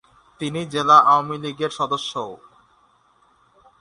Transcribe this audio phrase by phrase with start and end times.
[0.39, 2.31] তিনি জেলা আওয়ামী লীগের সদস্যও।